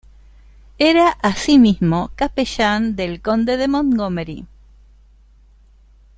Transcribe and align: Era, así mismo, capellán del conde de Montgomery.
Era, 0.79 1.09
así 1.21 1.59
mismo, 1.59 2.09
capellán 2.15 2.95
del 2.95 3.21
conde 3.21 3.55
de 3.55 3.67
Montgomery. 3.67 4.47